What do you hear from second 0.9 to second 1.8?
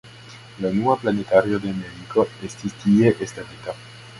planetario de